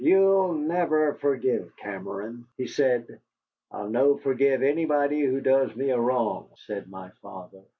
"You'll 0.03 0.53
never 0.55 1.13
forgive 1.13 1.75
Cameron," 1.77 2.47
he 2.57 2.65
said. 2.65 3.19
"I'll 3.69 3.87
no 3.87 4.17
forgive 4.17 4.63
anybody 4.63 5.21
who 5.21 5.41
does 5.41 5.75
me 5.75 5.91
a 5.91 5.99
wrong," 5.99 6.49
said 6.65 6.89
my 6.89 7.11
father. 7.21 7.61